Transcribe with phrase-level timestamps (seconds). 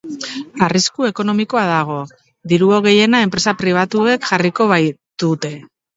[0.67, 1.97] Arrisku ekonomikoa dago,
[2.53, 5.53] diru gehiena enpresa pribatuek jarriko baitute.